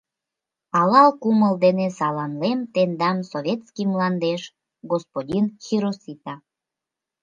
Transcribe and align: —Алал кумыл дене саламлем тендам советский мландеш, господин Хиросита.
—Алал 0.79 1.09
кумыл 1.21 1.53
дене 1.65 1.87
саламлем 1.97 2.59
тендам 2.73 3.17
советский 3.31 3.87
мландеш, 3.91 4.41
господин 4.91 5.45
Хиросита. 5.65 6.35